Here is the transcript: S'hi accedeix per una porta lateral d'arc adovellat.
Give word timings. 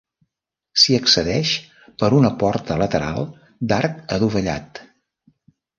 S'hi 0.83 0.95
accedeix 0.99 1.51
per 2.05 2.11
una 2.21 2.33
porta 2.45 2.81
lateral 2.85 3.25
d'arc 3.73 4.05
adovellat. 4.19 4.85